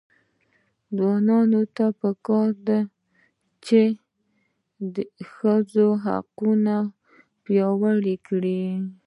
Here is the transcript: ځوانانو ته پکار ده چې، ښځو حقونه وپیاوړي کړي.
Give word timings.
ځوانانو 0.95 1.61
ته 1.75 1.85
پکار 2.01 2.49
ده 2.67 2.79
چې، 3.65 3.81
ښځو 5.33 5.87
حقونه 6.03 6.75
وپیاوړي 6.89 8.15
کړي. 8.27 8.63